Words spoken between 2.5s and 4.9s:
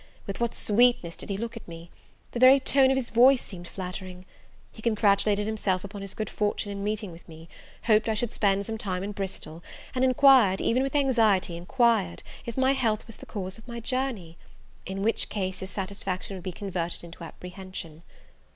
tone of his voice seemed flattering! he